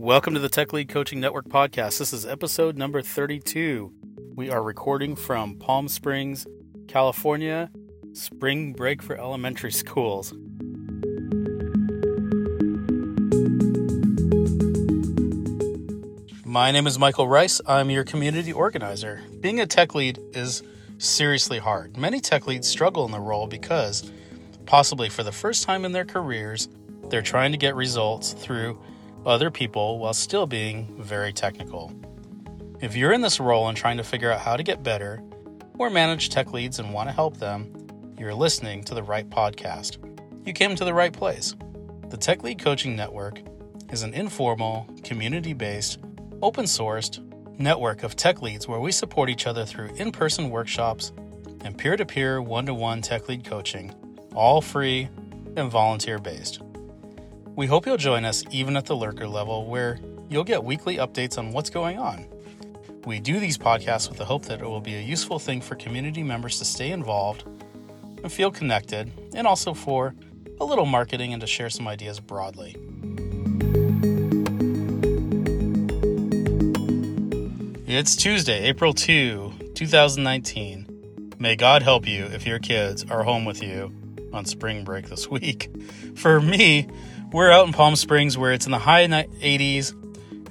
[0.00, 1.98] Welcome to the Tech Lead Coaching Network podcast.
[1.98, 3.92] This is episode number 32.
[4.34, 6.46] We are recording from Palm Springs,
[6.88, 7.70] California,
[8.14, 10.32] spring break for elementary schools.
[16.46, 17.60] My name is Michael Rice.
[17.66, 19.20] I'm your community organizer.
[19.40, 20.62] Being a tech lead is
[20.96, 21.98] seriously hard.
[21.98, 24.10] Many tech leads struggle in the role because,
[24.64, 26.70] possibly for the first time in their careers,
[27.10, 28.80] they're trying to get results through
[29.26, 31.92] other people while still being very technical.
[32.80, 35.22] If you're in this role and trying to figure out how to get better
[35.78, 37.72] or manage tech leads and want to help them,
[38.18, 39.98] you're listening to the right podcast.
[40.46, 41.54] You came to the right place.
[42.08, 43.40] The Tech Lead Coaching Network
[43.90, 45.98] is an informal, community based,
[46.42, 47.20] open sourced
[47.58, 51.12] network of tech leads where we support each other through in person workshops
[51.62, 53.94] and peer to peer, one to one tech lead coaching,
[54.34, 55.08] all free
[55.56, 56.62] and volunteer based.
[57.60, 61.36] We hope you'll join us even at the lurker level where you'll get weekly updates
[61.36, 62.24] on what's going on.
[63.04, 65.74] We do these podcasts with the hope that it will be a useful thing for
[65.74, 67.44] community members to stay involved
[68.22, 70.14] and feel connected, and also for
[70.58, 72.76] a little marketing and to share some ideas broadly.
[77.86, 81.34] It's Tuesday, April 2, 2019.
[81.38, 83.94] May God help you if your kids are home with you
[84.32, 85.70] on spring break this week.
[86.14, 86.88] For me,
[87.32, 89.94] we're out in Palm Springs where it's in the high 80s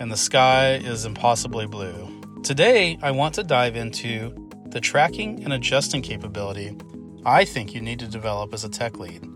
[0.00, 2.20] and the sky is impossibly blue.
[2.44, 6.76] Today, I want to dive into the tracking and adjusting capability
[7.26, 9.26] I think you need to develop as a tech lead.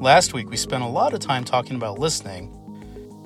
[0.00, 2.50] Last week, we spent a lot of time talking about listening,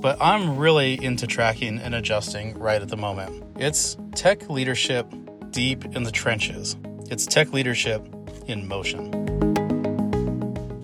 [0.00, 3.44] but I'm really into tracking and adjusting right at the moment.
[3.56, 5.06] It's tech leadership
[5.52, 6.76] deep in the trenches,
[7.10, 8.06] it's tech leadership
[8.46, 9.14] in motion.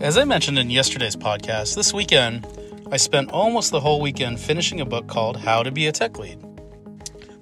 [0.00, 2.46] As I mentioned in yesterday's podcast, this weekend
[2.92, 6.18] I spent almost the whole weekend finishing a book called How to Be a Tech
[6.18, 6.44] Lead.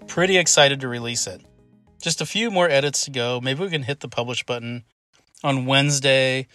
[0.06, 1.40] Pretty excited to release it.
[2.02, 3.40] Just a few more edits to go.
[3.40, 4.84] Maybe we can hit the publish button
[5.42, 6.48] on Wednesday,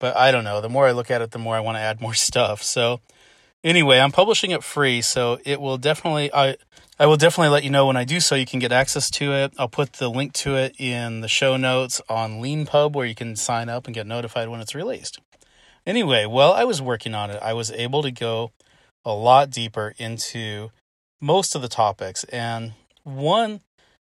[0.00, 0.60] but I don't know.
[0.60, 2.60] The more I look at it, the more I want to add more stuff.
[2.64, 3.00] So,
[3.62, 6.56] anyway, I'm publishing it free, so it will definitely I
[6.98, 9.32] I will definitely let you know when I do so you can get access to
[9.32, 9.52] it.
[9.58, 13.36] I'll put the link to it in the show notes on Leanpub where you can
[13.36, 15.20] sign up and get notified when it's released.
[15.90, 18.52] Anyway, while I was working on it, I was able to go
[19.04, 20.70] a lot deeper into
[21.20, 22.22] most of the topics.
[22.22, 23.60] And one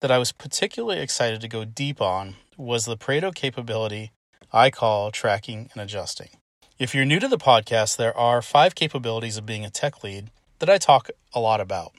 [0.01, 4.11] that I was particularly excited to go deep on was the Pareto capability
[4.51, 6.31] I call tracking and adjusting.
[6.77, 10.31] If you're new to the podcast, there are five capabilities of being a tech lead
[10.59, 11.93] that I talk a lot about.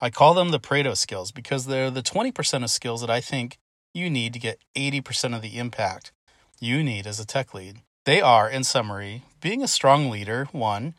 [0.00, 3.58] I call them the Pareto skills because they're the 20% of skills that I think
[3.92, 6.12] you need to get 80% of the impact
[6.60, 7.78] you need as a tech lead.
[8.06, 10.94] They are, in summary, being a strong leader, one,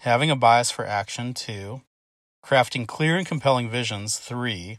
[0.00, 1.82] having a bias for action, two,
[2.44, 4.78] crafting clear and compelling visions, three,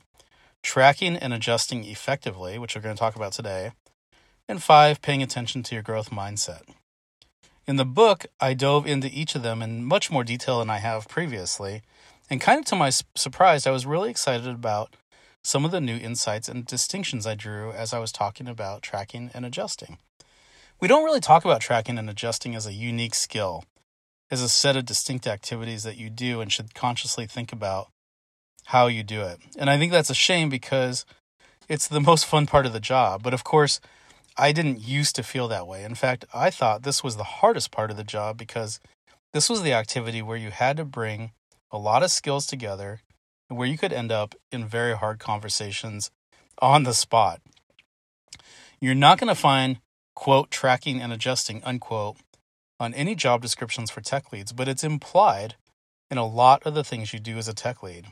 [0.63, 3.72] tracking and adjusting effectively, which we're going to talk about today,
[4.47, 6.62] and five, paying attention to your growth mindset.
[7.68, 10.78] In the book, I dove into each of them in much more detail than I
[10.78, 11.81] have previously,
[12.30, 14.96] and kind of to my surprise, I was really excited about
[15.44, 19.30] some of the new insights and distinctions I drew as I was talking about tracking
[19.34, 19.97] and adjusting.
[20.80, 23.63] We don't really talk about tracking and adjusting as a unique skill,
[24.30, 27.90] as a set of distinct activities that you do and should consciously think about
[28.66, 29.40] how you do it.
[29.58, 31.06] And I think that's a shame because
[31.69, 33.24] it's the most fun part of the job.
[33.24, 33.80] But of course,
[34.38, 35.84] I didn't used to feel that way.
[35.84, 38.80] In fact, I thought this was the hardest part of the job because
[39.34, 41.31] this was the activity where you had to bring
[41.72, 43.02] a lot of skills together
[43.50, 46.12] and where you could end up in very hard conversations
[46.59, 47.42] on the spot.
[48.81, 49.78] You're not going to find
[50.16, 52.18] quote, tracking and adjusting, unquote,
[52.80, 55.56] on any job descriptions for tech leads, but it's implied
[56.09, 58.08] in a lot of the things you do as a tech lead.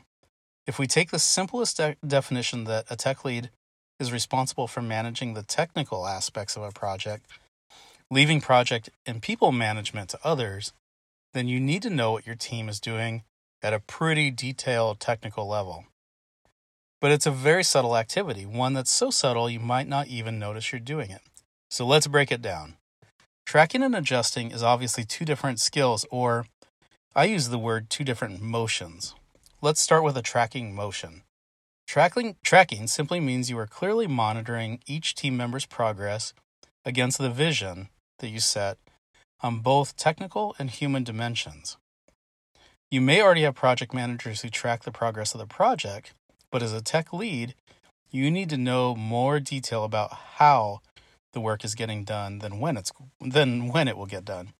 [0.66, 3.50] If we take the simplest de- definition that a tech lead
[4.00, 7.26] is responsible for managing the technical aspects of a project,
[8.10, 10.72] leaving project and people management to others,
[11.32, 13.22] then you need to know what your team is doing
[13.62, 15.84] at a pretty detailed technical level.
[17.00, 20.72] But it's a very subtle activity, one that's so subtle you might not even notice
[20.72, 21.20] you're doing it.
[21.74, 22.76] So let's break it down.
[23.44, 26.46] Tracking and adjusting is obviously two different skills, or
[27.16, 29.16] I use the word two different motions.
[29.60, 31.22] Let's start with a tracking motion.
[31.88, 36.32] Tracking, tracking simply means you are clearly monitoring each team member's progress
[36.84, 37.88] against the vision
[38.20, 38.78] that you set
[39.40, 41.76] on both technical and human dimensions.
[42.88, 46.12] You may already have project managers who track the progress of the project,
[46.52, 47.56] but as a tech lead,
[48.12, 50.80] you need to know more detail about how
[51.34, 54.54] the work is getting done than when it's than when it will get done.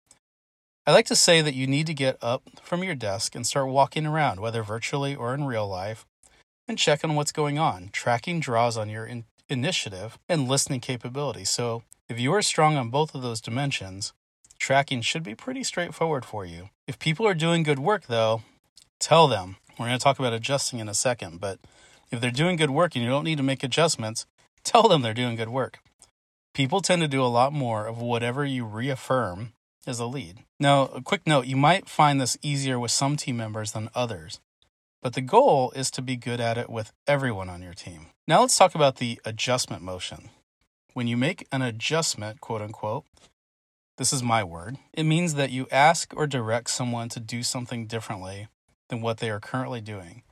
[0.86, 3.68] I like to say that you need to get up from your desk and start
[3.68, 6.04] walking around, whether virtually or in real life,
[6.68, 7.88] and check on what's going on.
[7.90, 11.46] Tracking draws on your in- initiative and listening capability.
[11.46, 14.12] So, if you are strong on both of those dimensions,
[14.58, 16.68] tracking should be pretty straightforward for you.
[16.86, 18.42] If people are doing good work, though,
[18.98, 19.56] tell them.
[19.78, 21.58] We're going to talk about adjusting in a second, but
[22.10, 24.26] if they're doing good work and you don't need to make adjustments,
[24.64, 25.78] tell them they're doing good work.
[26.54, 29.54] People tend to do a lot more of whatever you reaffirm
[29.88, 30.44] as a lead.
[30.60, 34.38] Now, a quick note you might find this easier with some team members than others,
[35.02, 38.06] but the goal is to be good at it with everyone on your team.
[38.28, 40.30] Now, let's talk about the adjustment motion.
[40.92, 43.04] When you make an adjustment, quote unquote,
[43.98, 47.88] this is my word, it means that you ask or direct someone to do something
[47.88, 48.46] differently
[48.90, 50.22] than what they are currently doing.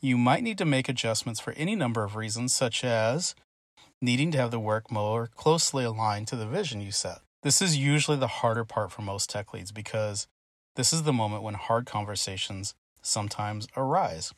[0.00, 3.36] You might need to make adjustments for any number of reasons, such as
[4.00, 7.18] needing to have the work more closely aligned to the vision you set.
[7.42, 10.26] This is usually the harder part for most tech leads because
[10.76, 14.32] this is the moment when hard conversations sometimes arise.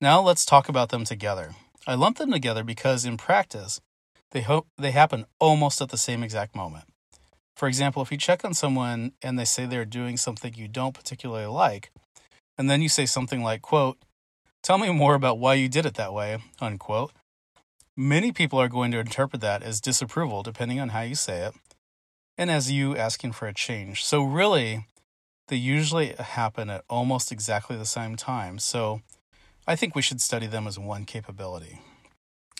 [0.00, 1.54] Now let's talk about them together.
[1.86, 3.80] I lump them together because in practice,
[4.32, 6.84] they hope they happen almost at the same exact moment.
[7.56, 10.94] For example, if you check on someone and they say they're doing something you don't
[10.94, 11.90] particularly like,
[12.56, 13.98] and then you say something like, quote,
[14.62, 17.12] tell me more about why you did it that way, unquote,
[18.00, 21.54] many people are going to interpret that as disapproval depending on how you say it,
[22.38, 24.02] and as you asking for a change.
[24.04, 24.86] So, really,
[25.48, 28.58] they usually happen at almost exactly the same time.
[28.58, 29.02] So,
[29.66, 31.80] I think we should study them as one capability.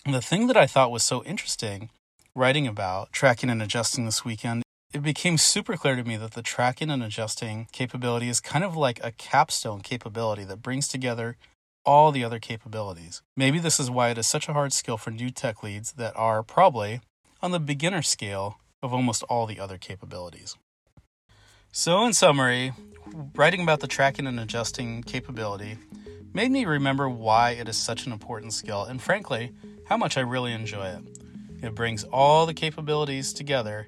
[0.05, 1.89] And the thing that I thought was so interesting
[2.35, 4.63] writing about tracking and adjusting this weekend,
[4.93, 8.75] it became super clear to me that the tracking and adjusting capability is kind of
[8.75, 11.37] like a capstone capability that brings together
[11.85, 13.21] all the other capabilities.
[13.35, 16.15] Maybe this is why it is such a hard skill for new tech leads that
[16.15, 17.01] are probably
[17.41, 20.55] on the beginner scale of almost all the other capabilities.
[21.71, 22.73] So, in summary,
[23.35, 25.77] writing about the tracking and adjusting capability
[26.33, 29.51] made me remember why it is such an important skill and, frankly,
[29.85, 31.19] how much I really enjoy it.
[31.61, 33.87] It brings all the capabilities together,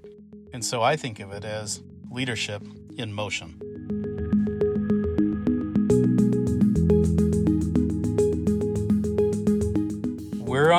[0.53, 1.81] and so I think of it as
[2.11, 2.63] leadership
[2.97, 3.62] in motion.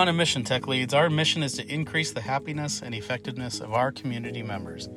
[0.08, 0.92] A mission, Tech Leads.
[0.92, 4.88] Our mission is to increase the happiness and effectiveness of our community members.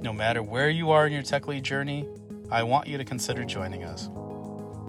[0.00, 2.06] No matter where you are in your Tech Lead journey,
[2.50, 4.10] I want you to consider joining us.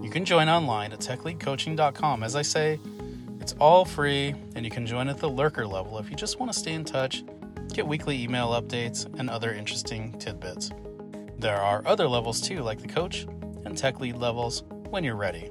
[0.02, 2.22] You can join online at techleadcoaching.com.
[2.22, 2.78] As I say,
[3.40, 6.52] it's all free, and you can join at the lurker level if you just want
[6.52, 7.24] to stay in touch,
[7.72, 10.70] get weekly email updates, and other interesting tidbits.
[11.38, 13.26] There are other levels too, like the coach
[13.64, 15.50] and tech lead levels, when you're ready.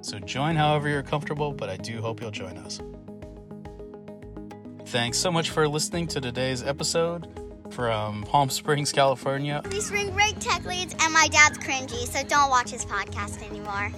[0.00, 2.80] So join however you're comfortable, but I do hope you'll join us.
[4.94, 7.26] Thanks so much for listening to today's episode
[7.70, 9.60] from Palm Springs, California.
[9.72, 13.90] We spring break tech leads, and my dad's cringy, so don't watch his podcast anymore.